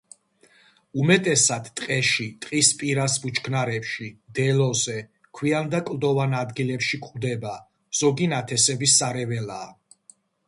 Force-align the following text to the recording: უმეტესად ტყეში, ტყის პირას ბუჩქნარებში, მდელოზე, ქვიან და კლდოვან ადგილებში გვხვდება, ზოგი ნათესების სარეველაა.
უმეტესად 1.01 1.67
ტყეში, 1.79 2.23
ტყის 2.45 2.69
პირას 2.79 3.17
ბუჩქნარებში, 3.25 4.07
მდელოზე, 4.31 4.97
ქვიან 5.39 5.69
და 5.75 5.81
კლდოვან 5.89 6.33
ადგილებში 6.39 7.01
გვხვდება, 7.03 7.51
ზოგი 7.99 8.31
ნათესების 8.35 8.97
სარეველაა. 9.03 9.69